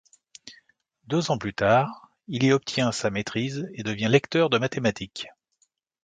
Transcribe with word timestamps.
Deux 1.05 1.29
ans 1.29 1.37
plus 1.37 1.53
tard, 1.53 2.09
il 2.27 2.43
y 2.43 2.53
obtient 2.53 2.91
sa 2.91 3.11
maîtrise 3.11 3.69
et 3.75 3.83
devient 3.83 4.07
lecteur 4.09 4.49
de 4.49 4.57
mathématiques. 4.57 5.27